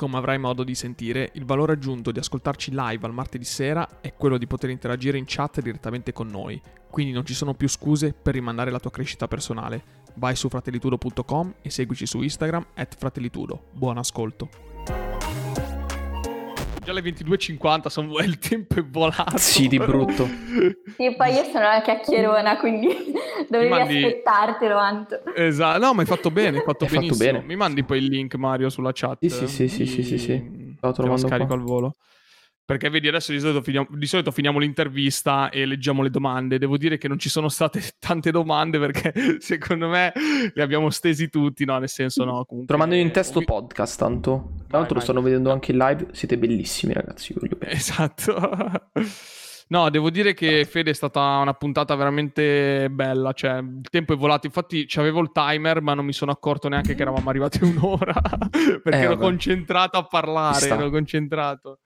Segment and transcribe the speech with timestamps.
[0.00, 4.14] Come avrai modo di sentire, il valore aggiunto di ascoltarci live al martedì sera è
[4.14, 6.58] quello di poter interagire in chat direttamente con noi,
[6.88, 9.82] quindi non ci sono più scuse per rimandare la tua crescita personale.
[10.14, 13.64] Vai su fratellitudo.com e seguici su Instagram at fratellitudo.
[13.72, 14.48] Buon ascolto.
[16.82, 18.18] Già le 22.50, sono...
[18.24, 19.36] il tempo è volato.
[19.36, 20.26] Sì, di brutto.
[20.96, 22.88] Sì, poi io sono una chiacchierona, quindi
[23.48, 25.22] dovevi mandi- aspettartelo, Anto.
[25.34, 27.42] Esatto, no, ma hai fatto bene, hai fatto fatto bene.
[27.42, 29.24] Mi mandi poi il link, Mario, sulla chat?
[29.26, 30.50] Sì, sì, sì, sì, sì, sì, sì.
[30.50, 31.56] Di- Lo scarico qua.
[31.56, 31.96] al volo.
[32.70, 36.56] Perché vedi, adesso di solito, finiamo, di solito finiamo l'intervista e leggiamo le domande.
[36.56, 40.12] Devo dire che non ci sono state tante domande perché secondo me
[40.54, 41.76] le abbiamo stesi tutti, no?
[41.80, 42.44] Nel senso, no.
[42.44, 44.30] Comunque, mando in testo ovvi- podcast, tanto.
[44.30, 45.02] Tra Vai, l'altro lo vai.
[45.02, 46.06] stanno vedendo anche in live.
[46.12, 47.34] Siete bellissimi, ragazzi.
[47.36, 47.72] voglio bene.
[47.72, 48.80] Esatto.
[49.70, 54.16] No, devo dire che Fede è stata una puntata veramente bella, cioè il tempo è
[54.16, 58.14] volato, infatti c'avevo il timer ma non mi sono accorto neanche che eravamo arrivati un'ora,
[58.50, 59.20] perché Eh, ero vabbè.
[59.22, 61.78] concentrato a parlare, ero concentrato.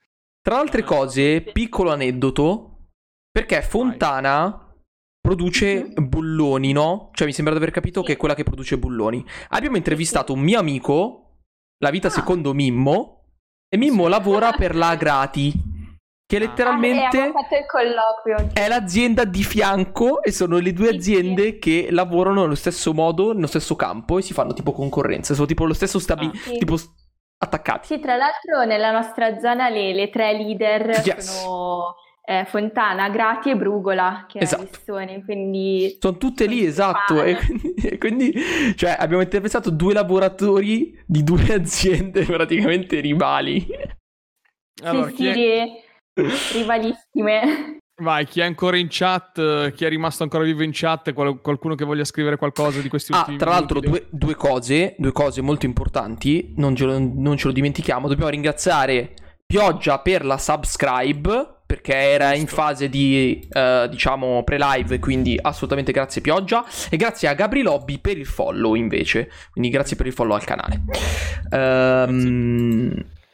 [0.46, 2.88] Tra altre cose, piccolo aneddoto.
[3.30, 4.74] Perché Fontana
[5.18, 7.08] produce bulloni, no?
[7.14, 8.06] Cioè, mi sembra di aver capito Sì.
[8.08, 9.24] che è quella che produce bulloni.
[9.48, 11.38] Abbiamo intervistato un mio amico,
[11.78, 12.10] la vita Ah.
[12.10, 13.22] secondo Mimmo,
[13.68, 15.50] e Mimmo lavora per la Grati,
[16.26, 16.40] che Ah.
[16.40, 16.98] letteralmente...
[17.16, 18.36] Ah, e abbiamo fatto il colloquio.
[18.46, 18.54] oggi.
[18.54, 23.32] È l'azienda di fianco e sono le due Sì, aziende che lavorano nello stesso modo,
[23.32, 25.32] nello stesso campo e si fanno tipo concorrenza.
[25.32, 26.36] Sono tipo lo stesso stabi- Ah.
[26.36, 26.58] Sì.
[26.58, 26.76] tipo
[27.44, 27.86] attaccati.
[27.86, 31.40] Sì, tra l'altro nella nostra zona le, le tre leader Yes.
[31.42, 31.94] sono
[32.26, 34.62] eh, Fontana, Grati e Brugola, che Esatto.
[34.62, 35.96] è Lissone, quindi...
[36.00, 37.22] Sono tutte lì, esatto.
[37.22, 38.34] E quindi, e quindi,
[38.76, 43.66] cioè, abbiamo intervistato due lavoratori di due aziende praticamente rivali.
[44.82, 45.66] Allora, sì, sì, è,
[46.52, 47.78] rivalissime.
[48.02, 51.74] Vai, chi è ancora in chat, chi è rimasto ancora vivo in chat, qual- qualcuno
[51.74, 55.40] che voglia scrivere qualcosa di questi Ah, ultimi tra l'altro, due, due cose, due cose
[55.40, 56.52] molto importanti.
[56.56, 58.08] Non ce, lo, non ce lo dimentichiamo.
[58.08, 59.14] Dobbiamo ringraziare
[59.46, 61.48] Pioggia per la subscribe.
[61.66, 62.56] Perché era in Giusto.
[62.56, 64.98] fase di, eh, diciamo, pre-live.
[64.98, 66.62] Quindi assolutamente grazie, Pioggia.
[66.90, 69.30] E grazie a Gabri Lobby per il follow, invece.
[69.50, 70.82] Quindi grazie per il follow al canale.
[71.50, 72.92] Ehm,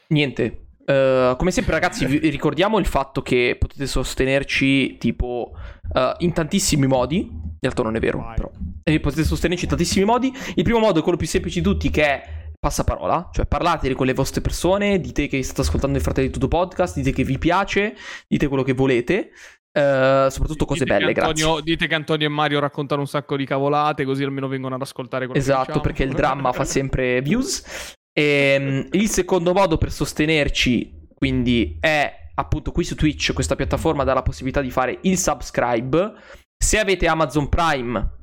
[0.08, 0.58] niente.
[0.84, 5.52] Eh, come sempre, ragazzi, vi ricordiamo il fatto che potete sostenerci tipo
[5.94, 7.18] eh, in tantissimi modi.
[7.18, 8.34] In realtà non è vero, Vai.
[8.36, 8.50] però.
[8.82, 10.32] E potete sostenerci in tantissimi modi.
[10.54, 12.22] Il primo modo è quello più semplice di tutti, che è
[12.58, 13.30] passaparola.
[13.32, 17.12] Cioè, parlate con le vostre persone, dite che state ascoltando il Fratelli Tutto Podcast, dite
[17.12, 17.94] che vi piace,
[18.26, 19.30] dite quello che volete.
[19.72, 21.62] Eh, soprattutto cose Dite belle, Antonio- grazie.
[21.62, 25.26] Dite che Antonio e Mario raccontano un sacco di cavolate, così almeno vengono ad ascoltare
[25.26, 25.80] quello che Esatto, diciamo.
[25.80, 27.94] perché il dramma fa sempre views.
[28.12, 34.14] Ehm, il secondo modo per sostenerci, quindi, è appunto qui su Twitch, questa piattaforma dà
[34.14, 36.12] la possibilità di fare il subscribe.
[36.56, 38.18] Se avete Amazon Prime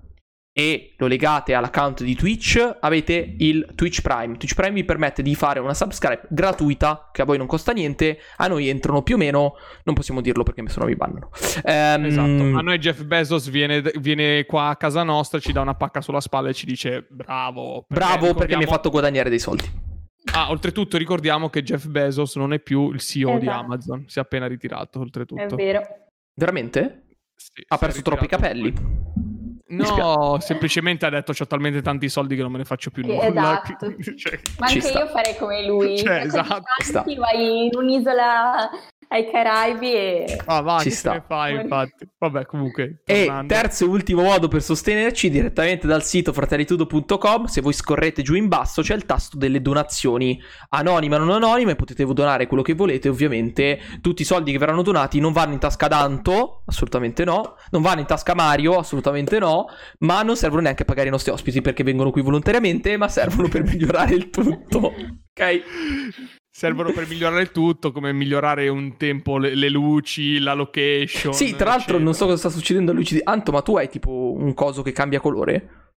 [0.59, 4.37] e lo legate all'account di Twitch, avete il Twitch Prime.
[4.37, 8.17] Twitch Prime vi permette di fare una subscribe gratuita, che a voi non costa niente,
[8.37, 9.53] a noi entrano più o meno,
[9.83, 11.29] non possiamo dirlo perché se no mi bannano.
[11.63, 15.75] Ehm, Esatto, a noi Jeff Bezos viene, viene qua a casa nostra, ci dà una
[15.75, 17.85] pacca sulla spalla e ci dice bravo.
[17.87, 19.69] Bravo perché mi hai ricordiamo- fatto guadagnare dei soldi.
[20.33, 23.63] Ah, oltretutto ricordiamo che Jeff Bezos non è più il CEO di Esatto.
[23.63, 25.41] Amazon, si è appena ritirato oltretutto.
[25.43, 25.81] È vero.
[26.33, 27.03] Veramente?
[27.35, 28.73] Sì, Ha perso troppi capelli.
[29.69, 33.09] No, semplicemente ha detto ho talmente tanti soldi che non me ne faccio più Sì,
[33.09, 33.27] nulla.
[33.27, 33.95] esatto.
[34.15, 34.99] Cioè, Ma anche sta.
[34.99, 35.97] io farei come lui.
[35.97, 36.61] Cioè, esatto.
[36.77, 38.69] tanti, vai in un'isola
[39.09, 40.41] ai Caraibi e...
[40.45, 41.23] ah, va, Ci sta.
[41.25, 42.07] fai, infatti.
[42.17, 43.01] Vabbè, comunque.
[43.05, 43.53] E tornando.
[43.53, 47.45] terzo e ultimo modo per sostenerci direttamente dal sito fratellitudo.com.
[47.45, 51.75] Se voi scorrete giù in basso c'è il tasto delle donazioni anonime o non anonime.
[51.75, 53.07] Potete donare quello che volete.
[53.07, 57.55] Ovviamente tutti i soldi che verranno donati non vanno in tasca ad Anto, assolutamente no.
[57.71, 59.67] Non vanno in tasca a Mario, assolutamente no.
[59.99, 63.47] Ma non servono neanche a pagare i nostri ospiti perché vengono qui volontariamente, ma servono
[63.47, 64.93] per migliorare il tutto.
[65.37, 65.61] Ok?
[66.57, 71.31] Servono per migliorare il tutto, come migliorare un tempo le, le luci, la location.
[71.31, 72.03] Sì, tra l'altro eccetera.
[72.03, 74.81] non so cosa sta succedendo a luci di Anto, ma tu hai tipo un coso
[74.81, 75.91] che cambia colore?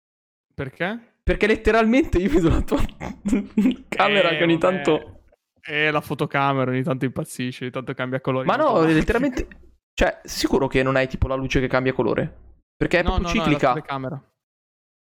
[0.52, 0.98] Perché?
[1.22, 2.80] Perché letteralmente io vedo la tua
[3.88, 4.82] camera Eh, che ogni vabbè.
[4.82, 5.20] tanto...
[5.64, 8.44] Eh, la fotocamera ogni tanto impazzisce, ogni tanto cambia colore.
[8.44, 9.46] Ma no, letteralmente...
[9.94, 12.56] Cioè, sicuro che non hai tipo la luce che cambia colore?
[12.76, 13.72] Perché è No, proprio no, no, è la ciclica.
[13.74, 14.22] telecamera.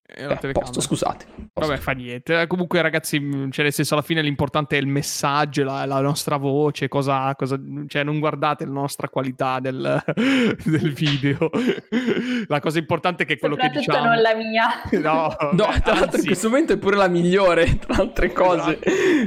[0.07, 1.25] E la Eh, posto, scusate.
[1.53, 1.71] Posto.
[1.71, 2.43] Vabbè, fa niente.
[2.43, 6.01] Eh, Comunque, ragazzi, mh, cioè, nel senso, alla fine l'importante è il messaggio, la, la
[6.03, 10.03] nostra voce, cosa, cosa- cioè, non guardate la nostra qualità del,
[10.65, 11.51] del video.
[12.47, 14.05] La cosa importante è che quello che diciamo.
[14.09, 14.69] non la mia.
[15.01, 18.79] No, No, tra l'altro in questo momento è pure la migliore, tra altre cose.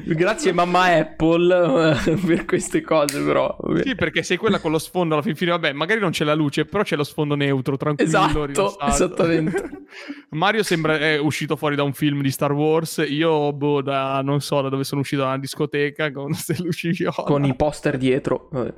[0.05, 3.55] Grazie mamma Apple per queste cose, però.
[3.59, 3.81] vabbè.
[3.83, 6.35] Sì, perché sei quella con lo sfondo alla fin fine, vabbè, magari non c'è la
[6.35, 8.85] luce, però c'è lo sfondo neutro, tranquillo, Esatto, rilassato.
[8.85, 9.69] esattamente.
[10.29, 14.41] Mario sembra è uscito fuori da un film di Star Wars, io boh, da non
[14.41, 17.23] so da dove sono uscito da una discoteca con queste luci viola.
[17.23, 18.49] Con i poster dietro.
[18.51, 18.73] Vabbè.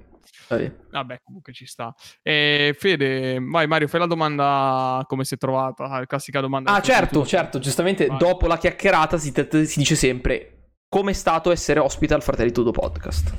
[0.50, 0.76] Vabbè.
[0.92, 1.94] Vabbè, comunque ci sta.
[2.22, 6.72] E Fede, vai Mario, fai la domanda come si è trovata, la classica domanda.
[6.74, 7.60] Ah, certo, certo.
[7.60, 8.18] Giustamente, Vai.
[8.18, 9.34] dopo la chiacchierata si,
[9.66, 10.54] si dice sempre
[10.88, 13.32] come è stato essere ospite al Fratelli Tudo podcast.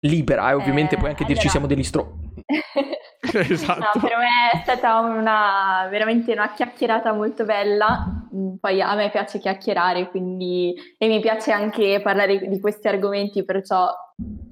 [0.00, 2.18] Libera, e ovviamente Eh, puoi anche dirci allora- siamo degli stro...
[3.48, 3.98] Esatto.
[3.98, 8.26] No, per me è stata una veramente una chiacchierata molto bella.
[8.34, 13.44] Mm, Poi a me piace chiacchierare, quindi e mi piace anche parlare di questi argomenti,
[13.44, 13.88] perciò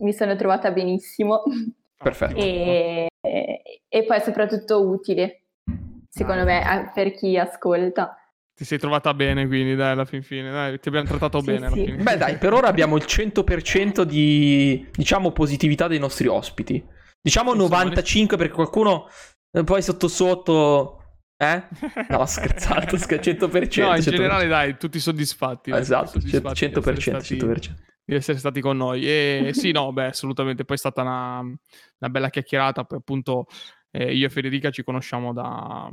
[0.01, 1.43] mi sono trovata benissimo
[1.97, 2.37] Perfetto.
[2.37, 3.09] e,
[3.89, 5.45] e poi soprattutto utile,
[6.09, 6.61] secondo Dai.
[6.61, 8.17] me, per chi ascolta.
[8.55, 11.67] Ti sei trovata bene, quindi, dai, alla fin fine, dai, ti abbiamo trattato Sì, bene.
[11.67, 11.85] alla sì.
[11.85, 12.03] fin fine.
[12.03, 16.83] Beh, dai, per ora abbiamo il 100% di, diciamo, positività dei nostri ospiti.
[17.27, 19.09] Diciamo Insomma, 95 perché qualcuno
[19.51, 21.01] eh, poi sotto sotto...
[21.37, 21.61] Eh?
[22.09, 23.81] No, scherzato, scher- 100%.
[23.81, 24.01] No, in 100%.
[24.01, 25.73] generale, dai, tutti soddisfatti.
[25.73, 27.75] Esatto, soddisfatti di 100%, essere stati- 100%.
[28.05, 29.05] di essere stati con noi.
[29.09, 30.65] E sì, no, beh, assolutamente.
[30.65, 32.85] Poi è stata una, una bella chiacchierata.
[32.85, 33.47] Poi, appunto,
[33.91, 35.91] eh, io e Federica ci conosciamo da.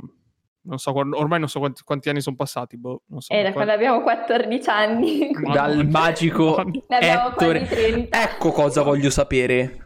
[0.66, 2.78] Non so, ormai non so quanti, quanti anni sono passati.
[2.78, 7.58] Boh, non so E da quando abbiamo 14 anni, Dal magico ne abbiamo Ettore.
[7.66, 8.22] quasi 30.
[8.22, 9.82] Ecco cosa voglio sapere.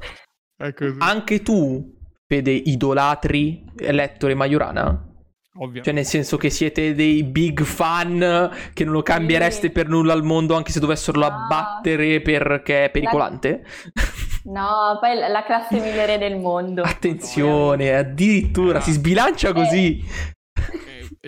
[0.60, 1.94] È così, Anche tu,
[2.26, 5.05] Fede, idolatri Lettore Majorana?
[5.60, 5.82] ovvio.
[5.82, 9.72] Cioè, nel senso che siete dei big fan che non lo cambiereste Sì.
[9.72, 11.26] per nulla al mondo, anche se dovessero No.
[11.26, 13.64] abbattere perché è pericolante?
[14.44, 16.82] No, poi la- la classe migliore del mondo.
[16.82, 20.00] Attenzione, addirittura si sbilancia così.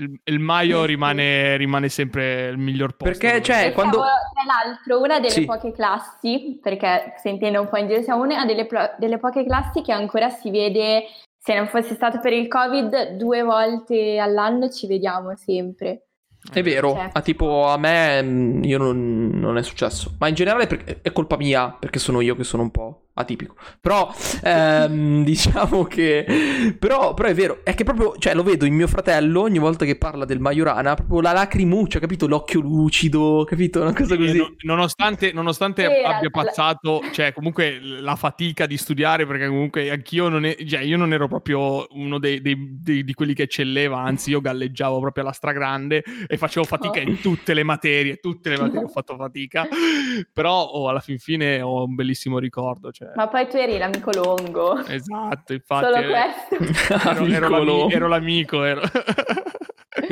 [0.00, 3.04] Il, il Maio rimane, rimane sempre il miglior posto.
[3.18, 5.44] Perché, cioè, quando- siamo, tra l'altro, una delle Sì.
[5.44, 9.44] poche classi, perché si intende un po' in giro, siamo una delle, pro- delle poche
[9.44, 11.04] classi che ancora si vede,
[11.38, 16.06] se non fosse stato per il Covid, due volte all'anno ci vediamo sempre.
[16.50, 17.10] È vero, Cioè.
[17.12, 21.12] ah, tipo a me mm, io non, non è successo, ma in generale per- è
[21.12, 23.54] colpa mia perché sono io che sono un po' atipico.
[23.80, 24.12] Però
[24.42, 28.86] ehm, diciamo che però, però è vero, è che proprio, cioè lo vedo in mio
[28.86, 32.26] fratello ogni volta che parla del Majorana, proprio la lacrimuccia, capito?
[32.26, 33.80] L'occhio lucido, capito?
[33.82, 34.36] Una cosa Sì, così.
[34.38, 40.44] no- nonostante, nonostante abbia passato, cioè comunque la fatica di studiare, perché comunque anch'io non,
[40.44, 44.30] è- cioè, io non ero proprio uno dei, dei- dei- di quelli che eccelleva, anzi
[44.30, 47.02] io galleggiavo proprio alla stragrande e facevo fatica Oh.
[47.08, 49.66] in tutte le materie, tutte le materie ho fatto fatica,
[50.32, 52.90] però oh, alla fin fine ho un bellissimo ricordo.
[52.90, 54.78] Cioè, Ma poi tu eri l'amico longo.
[54.86, 55.84] esatto, infatti.
[55.84, 56.94] Solo eh, questo.
[57.08, 57.90] ero, ero Amico l'ami- Longo.
[57.94, 58.80] ero l'amico, ero...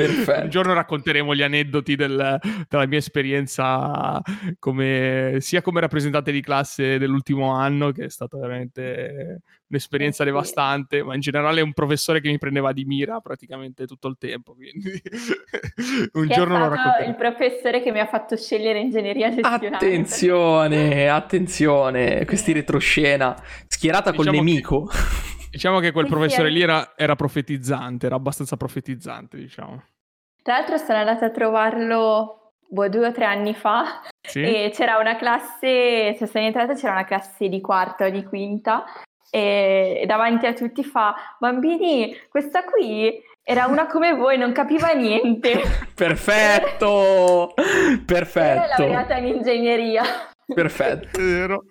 [0.05, 0.43] Perfetto.
[0.43, 4.21] Un giorno racconteremo gli aneddoti del- della mia esperienza
[4.59, 11.13] come, sia come rappresentante di classe dell'ultimo anno, che è stata veramente un'esperienza devastante, ma
[11.13, 14.55] in generale un professore che mi prendeva di mira praticamente tutto il tempo.
[14.55, 14.89] Quindi
[16.13, 17.09] un Che è giorno lo racconteremo.
[17.09, 19.67] il professore che mi ha fatto scegliere ingegneria gestionale.
[19.75, 23.35] Attenzione, attenzione, questi retroscena
[23.67, 24.89] schierata col Diciamo che- nemico.
[25.51, 29.83] Diciamo che quel professore è- lì era, era profetizzante, era abbastanza profetizzante, diciamo.
[30.41, 34.41] Tra l'altro sono andata a trovarlo boh, due o tre anni fa Sì?
[34.41, 38.85] e c'era una classe, se sono entrata c'era una classe di quarta o di quinta
[39.31, 45.61] e, davanti a tutti fa bambini, questa qui era una come voi, non capiva niente.
[45.95, 50.03] Perfetto, Era perfetto, laureata in ingegneria.
[50.53, 51.17] Perfetto.
[51.19, 51.65] Vero.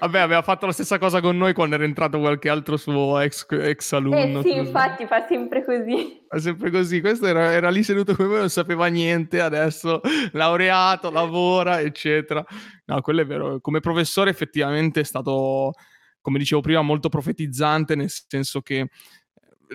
[0.00, 3.46] Vabbè, aveva fatto la stessa cosa con noi quando era entrato qualche altro suo ex,
[3.50, 4.16] ex alunno.
[4.40, 4.56] Eh sì, così.
[4.56, 6.24] infatti fa sempre così.
[6.28, 7.00] È sempre così.
[7.00, 9.40] Questo era, era lì seduto come me, non sapeva niente.
[9.40, 10.00] Adesso
[10.32, 12.44] laureato, lavora, eccetera.
[12.86, 13.60] No, quello è vero.
[13.60, 15.72] Come professore, effettivamente è stato,
[16.20, 18.88] come dicevo prima, molto profetizzante, nel senso che eh,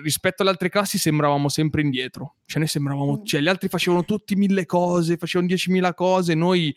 [0.02, 2.36] rispetto alle altre classi sembravamo sempre indietro.
[2.46, 3.24] Cioè, noi sembravamo, Mm.
[3.24, 6.74] cioè, gli altri facevano tutti mille cose, facevano diecimila cose, noi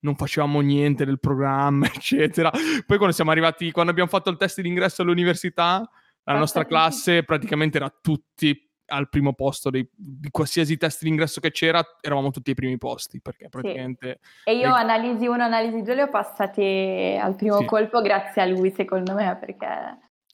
[0.00, 2.50] non facevamo niente del programma, eccetera.
[2.50, 5.88] Poi quando siamo arrivati, quando abbiamo fatto il test d'ingresso all'università,
[6.24, 11.50] la nostra classe praticamente era tutti al primo posto dei- di qualsiasi test d'ingresso che
[11.52, 14.18] c'era, eravamo tutti ai primi posti, perché praticamente...
[14.44, 17.64] E io E- analisi 1, analisi 2 le ho passate al primo Sì.
[17.66, 19.66] colpo grazie a lui, secondo me, perché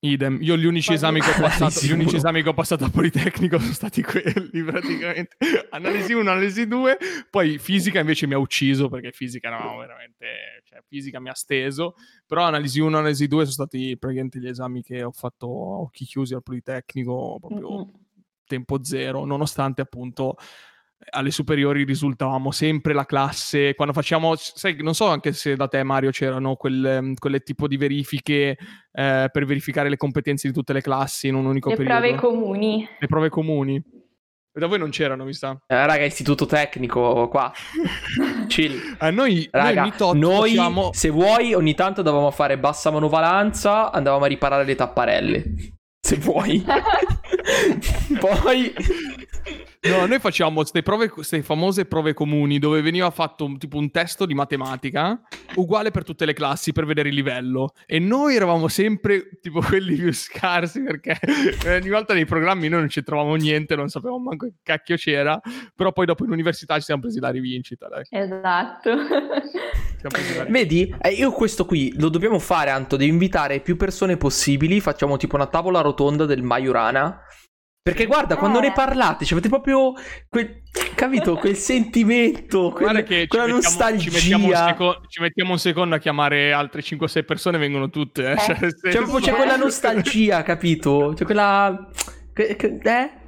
[0.07, 2.91] Idem, io gli unici, esami che, ho passato, gli unici esami che ho passato a
[2.91, 5.37] Politecnico sono stati quelli praticamente.
[5.71, 6.99] Analisi 1, analisi 2,
[7.31, 11.95] poi fisica invece mi ha ucciso perché fisica eravamo veramente, cioè fisica mi ha steso,
[12.27, 16.05] però analisi 1, analisi 2 sono stati praticamente gli esami che ho fatto a occhi
[16.05, 17.89] chiusi al Politecnico, proprio mm-hmm.
[18.47, 20.37] tempo zero, nonostante appunto
[21.11, 23.75] alle superiori risultavamo sempre la classe.
[23.75, 27.77] Quando facciamo sai non so anche se da te Mario c'erano quelle, quelle tipo di
[27.77, 28.57] verifiche
[28.93, 32.01] eh, per verificare le competenze di tutte le classi in un unico le periodo?
[32.01, 32.89] le prove comuni.
[32.99, 33.83] Le prove comuni?
[34.57, 35.51] E da voi non c'erano mi sa.
[35.67, 37.53] Eh, raga istituto tecnico qua.
[38.49, 38.97] Chill.
[38.99, 40.93] Eh, noi, raga, noi, noi facciamo...
[40.95, 45.45] se vuoi ogni tanto dovevamo fare bassa manovalanza andavamo a riparare le tapparelle.
[46.01, 46.65] Se vuoi.
[48.19, 48.73] Poi
[49.89, 54.35] No, noi facciamo queste famose prove comuni dove veniva fatto un, tipo un testo di
[54.35, 55.21] matematica
[55.55, 59.97] uguale per tutte le classi per vedere il livello e noi eravamo sempre tipo quelli
[59.97, 61.19] più scarsi perché
[61.67, 65.41] ogni volta nei programmi noi non ci trovavamo niente, non sapevamo manco che cacchio c'era,
[65.75, 67.89] però poi dopo in università ci siamo presi la rivincita.
[67.89, 68.05] Dai.
[68.11, 68.91] Esatto.
[70.49, 75.17] Vedi, eh, io questo qui lo dobbiamo fare, Anto, devi invitare più persone possibili, facciamo
[75.17, 77.21] tipo una tavola rotonda del Majorana
[77.87, 78.39] perché guarda, eh.
[78.39, 79.93] quando ne parlate, cioè, avete proprio
[80.29, 80.63] quel,
[80.97, 84.11] capito, quel sentimento, quel, che quella ci nostalgia.
[84.11, 88.25] Mettiamo, ci, mettiamo seco- ci, mettiamo un secondo a chiamare altre 5-6 persone, vengono tutte.
[88.25, 88.33] Eh?
[88.33, 88.39] Eh.
[88.39, 88.57] Cioè,
[88.91, 91.13] cioè, c'è quella nostalgia, capito?
[91.15, 91.89] C'è quella...
[92.35, 93.26] Eh?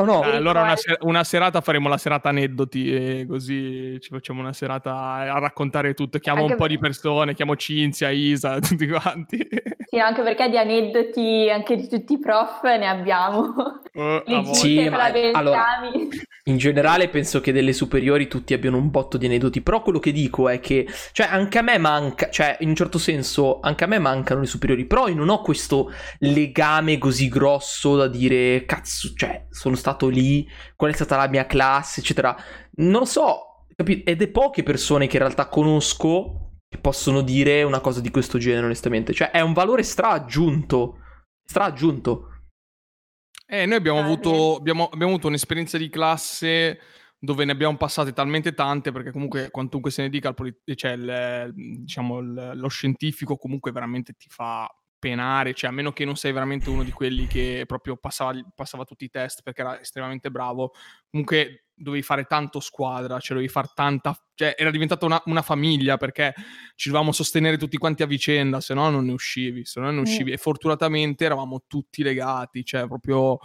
[0.00, 0.24] Oh no.
[0.24, 4.52] Eh, allora una, ser- una, serata faremo la serata aneddoti e così ci facciamo una
[4.52, 6.18] serata a raccontare tutto.
[6.18, 9.46] Chiamo anche un po' di persone, chiamo Cinzia, Isa, tutti quanti.
[9.86, 13.80] Sì, anche perché di aneddoti anche di tutti i prof ne abbiamo.
[13.92, 15.64] Uh, sì, ma, allora,
[16.44, 20.12] in generale penso che delle superiori tutti abbiano un botto di aneddoti, però quello che
[20.12, 23.86] dico è che, cioè anche a me manca, cioè in un certo senso anche a
[23.86, 29.12] me mancano le superiori, però io non ho questo legame così grosso da dire, cazzo,
[29.14, 32.36] cioè sono stato lì, qual è stata la mia classe, eccetera.
[32.76, 34.10] Non lo so, capito?
[34.10, 38.38] Ed è poche persone che in realtà conosco che possono dire una cosa di questo
[38.38, 39.12] genere, onestamente.
[39.12, 40.98] Cioè, è un valore straaggiunto.
[41.44, 42.28] Straaggiunto.
[43.46, 46.78] Eh, noi abbiamo, avuto, abbiamo, abbiamo avuto un'esperienza di classe
[47.18, 50.92] dove ne abbiamo passate talmente tante, perché comunque quantunque se ne dica, il, polit- cioè
[50.92, 54.66] il, diciamo, il, lo scientifico comunque veramente ti fa
[55.00, 58.84] penare, cioè a meno che non sei veramente uno di quelli che proprio passava, passava
[58.84, 60.72] tutti i test perché era estremamente bravo,
[61.10, 64.14] comunque dovevi fare tanto squadra, cioè dovevi fare tanta...
[64.34, 66.34] cioè era diventata una, una, famiglia perché
[66.76, 69.96] ci dovevamo sostenere tutti quanti a vicenda, se no non ne uscivi, se no non
[69.96, 70.30] ne uscivi.
[70.30, 70.34] Mm.
[70.34, 73.38] E fortunatamente eravamo tutti legati, cioè proprio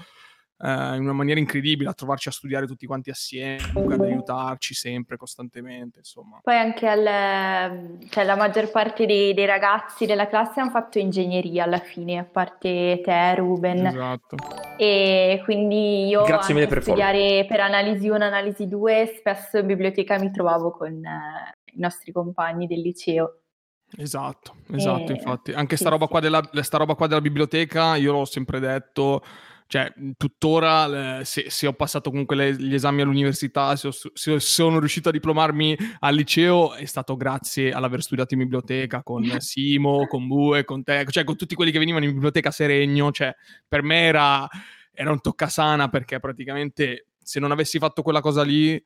[0.58, 4.74] eh, in una maniera incredibile a trovarci a studiare tutti quanti assieme, comunque ad aiutarci
[4.74, 6.40] sempre, costantemente, insomma.
[6.42, 11.66] Poi anche al, cioè, la maggior parte dei, dei, ragazzi della classe hanno fatto ingegneria
[11.66, 13.86] alla fine, a parte te, Ruben.
[13.86, 14.38] Esatto.
[14.78, 20.18] E quindi io Grazie mille per studiare per analisi 1, analisi 2, spesso in biblioteca
[20.18, 23.40] mi trovavo con eh, i nostri compagni del liceo.
[23.98, 25.16] Esatto, esatto, e...
[25.16, 25.52] infatti.
[25.52, 26.12] Anche sì, sta roba, sì.
[26.12, 29.22] qua della, sta roba qua della biblioteca, io l'ho sempre detto
[29.68, 34.80] cioè, tuttora, se, se, ho passato comunque le, gli esami all'università, se, ho, se, sono
[34.80, 40.28] riuscito a diplomarmi al liceo, è stato grazie all'aver studiato in biblioteca con Simo, con
[40.28, 43.12] Bue, con te, cioè con tutti quelli che venivano in biblioteca a Seregno.
[43.12, 43.36] Cioè,
[43.68, 44.48] per me era,
[44.94, 48.82] era un toccasana perché praticamente se non avessi fatto quella cosa lì,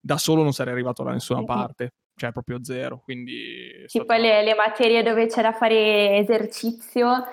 [0.00, 3.00] da solo non sarei arrivato da nessuna parte cioè proprio zero.
[3.02, 7.24] Quindi sì, poi le, le, materie dove c'è da fare esercizio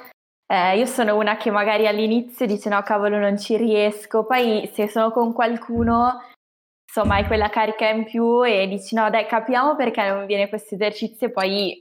[0.52, 4.90] eh, io sono una che magari all'inizio dice no cavolo non ci riesco, poi se
[4.90, 6.22] sono con qualcuno
[6.86, 10.76] insomma hai quella carica in più e dici no dai capiamo perché non viene questo
[10.76, 11.80] esercizio e poi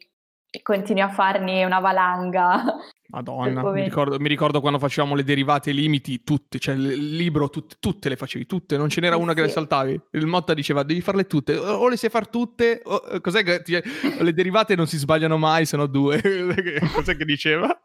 [0.62, 2.62] continui a farne una valanga.
[3.09, 7.77] Madonna, mi ricordo, mi ricordo, quando facevamo le derivate limiti, tutte, cioè il libro, tutte,
[7.81, 9.37] tutte le facevi, tutte, non ce n'era una sì.
[9.37, 10.00] che le saltavi.
[10.12, 13.81] Il Motta diceva devi farle tutte, o le sai far tutte, o, cos'è che ti,
[14.19, 16.21] le derivate non si sbagliano mai, se no due,
[16.95, 17.81] cos'è che diceva?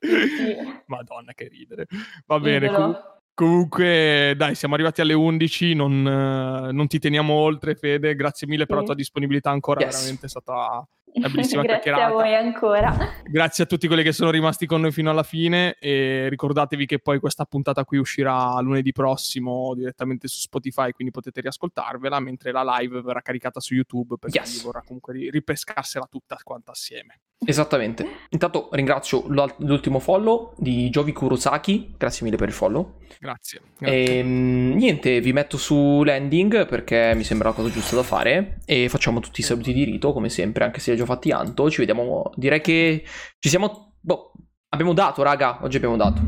[0.86, 1.86] Madonna, che ridere.
[2.26, 2.68] Va bene.
[2.68, 2.98] Com-
[3.34, 5.74] comunque, dai, siamo arrivati alle 11.
[5.74, 8.14] Non, non, ti teniamo oltre, Fede.
[8.14, 9.80] Grazie mille per la tua disponibilità ancora.
[9.80, 9.96] Yes.
[9.96, 12.14] Veramente è stata una bellissima Grazie chiacchierata.
[12.14, 12.96] Grazie a voi ancora.
[13.24, 15.76] Grazie a tutti quelli che sono rimasti con noi fino alla fine.
[15.78, 21.40] E ricordatevi che poi questa puntata qui uscirà lunedì prossimo direttamente su Spotify, quindi potete
[21.40, 22.20] riascoltarvela.
[22.20, 24.62] Mentre la live verrà caricata su YouTube per yes.
[24.62, 27.20] vorrà comunque ripescarsela tutta quanta assieme.
[27.44, 28.06] Esattamente.
[28.30, 29.24] Intanto ringrazio
[29.58, 31.94] l'ultimo follow di Jovi Kurosaki.
[31.96, 32.98] Grazie mille per il follow.
[33.20, 33.60] Grazie.
[33.78, 34.04] grazie.
[34.04, 38.60] E, ehm, niente, vi metto su landing perché mi sembra la cosa giusta da fare.
[38.64, 41.30] E facciamo tutti i saluti di rito, come sempre, anche se li ho già fatti
[41.30, 41.70] Anto.
[41.70, 42.32] Ci vediamo.
[42.36, 43.04] Direi che
[43.38, 43.94] ci siamo.
[44.00, 44.32] Boh,
[44.70, 46.20] abbiamo dato, raga, oggi abbiamo dato.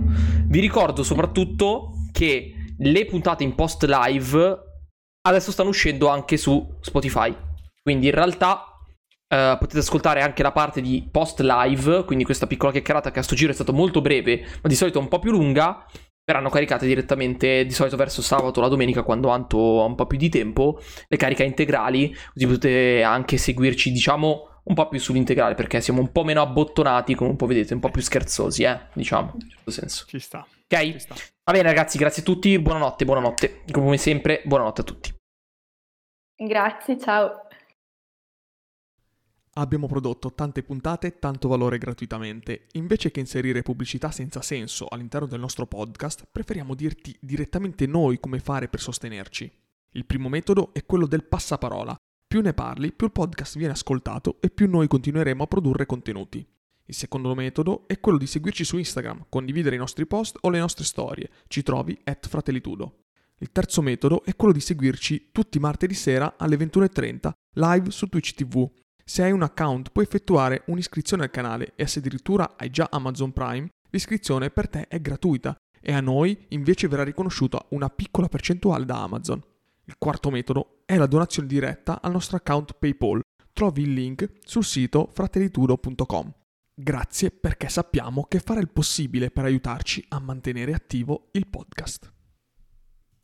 [0.47, 4.67] Vi ricordo soprattutto che le puntate in post live
[5.23, 7.35] adesso stanno uscendo anche su Spotify.
[7.83, 8.68] Quindi in realtà
[9.29, 13.23] Uh, potete ascoltare anche la parte di post live, quindi questa piccola chiacchierata che a
[13.23, 15.85] sto giro è stata molto breve, ma di solito un po' più lunga.
[16.25, 20.07] Verranno caricate direttamente di solito verso sabato o la domenica quando Anto ha un po'
[20.07, 20.81] più di tempo.
[21.09, 26.13] Le carica integrali, così potete anche seguirci, diciamo, un po' più sull'integrale perché siamo un
[26.13, 29.71] po' meno abbottonati, come un po' vedete, un po' più scherzosi, eh, diciamo, in certo
[29.71, 30.05] senso.
[30.07, 30.47] Ci sta.
[30.71, 30.93] Ok?
[30.93, 31.15] Ci sta.
[31.15, 33.63] Va bene ragazzi, grazie a tutti, buonanotte, buonanotte.
[33.73, 35.15] Come sempre, buonanotte a tutti.
[36.37, 37.48] Grazie, ciao.
[39.59, 42.69] Abbiamo prodotto tante puntate, tanto valore gratuitamente.
[42.75, 48.39] Invece che inserire pubblicità senza senso all'interno del nostro podcast, preferiamo dirti direttamente noi come
[48.39, 49.51] fare per sostenerci.
[49.95, 51.97] Il primo metodo è quello del passaparola.
[52.29, 56.47] Più ne parli, più il podcast viene ascoltato e più noi continueremo a produrre contenuti.
[56.85, 60.61] Il secondo metodo è quello di seguirci su Instagram, condividere i nostri post o le
[60.61, 61.31] nostre storie.
[61.49, 63.07] Ci trovi at fratellitudo.
[63.39, 68.35] Il terzo metodo è quello di seguirci tutti martedì sera alle 21.30 live su Twitch
[68.35, 68.71] TV
[69.09, 73.33] se hai un account puoi effettuare un'iscrizione al canale e se addirittura hai già Amazon
[73.33, 78.85] Prime, l'iscrizione per te è gratuita e a noi invece verrà riconosciuta una piccola percentuale
[78.85, 79.43] da Amazon.
[79.85, 83.23] Il quarto metodo è la donazione diretta al nostro account PayPal.
[83.55, 86.35] Trovi il link sul sito fratellitudo.com.
[86.75, 92.13] Grazie perché sappiamo che fare il possibile per aiutarci a mantenere attivo il podcast.